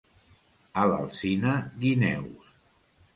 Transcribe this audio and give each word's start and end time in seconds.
A 0.83 0.85
l'Alzina, 0.91 1.53
guineus. 1.83 2.49